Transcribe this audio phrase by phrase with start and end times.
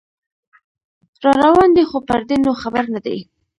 [1.23, 3.17] راروان دی خو پردې نو خبر نه دی